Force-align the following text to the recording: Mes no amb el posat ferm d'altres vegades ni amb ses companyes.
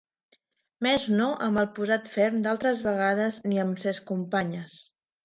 Mes 0.85 1.03
no 1.19 1.27
amb 1.47 1.61
el 1.63 1.67
posat 1.79 2.09
ferm 2.13 2.39
d'altres 2.45 2.81
vegades 2.87 3.39
ni 3.53 3.61
amb 3.65 3.83
ses 3.85 4.01
companyes. 4.13 4.75